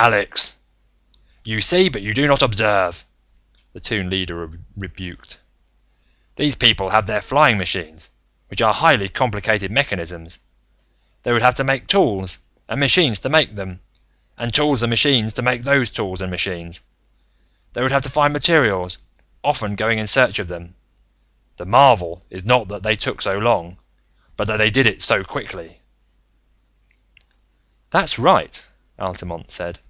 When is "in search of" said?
19.98-20.46